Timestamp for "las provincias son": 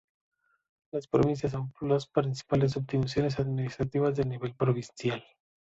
0.91-1.71